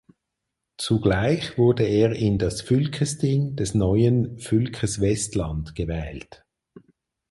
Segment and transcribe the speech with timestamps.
[0.79, 6.43] Zugleich wurde er in das Fylkesting des neuen Fylkes Vestland gewählt.